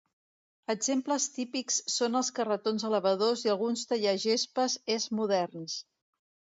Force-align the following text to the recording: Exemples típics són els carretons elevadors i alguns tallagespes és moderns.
Exemples 0.73 1.27
típics 1.35 1.77
són 1.97 2.21
els 2.21 2.33
carretons 2.41 2.87
elevadors 2.91 3.47
i 3.47 3.55
alguns 3.57 3.87
tallagespes 3.93 4.83
és 4.99 5.11
moderns. 5.23 5.83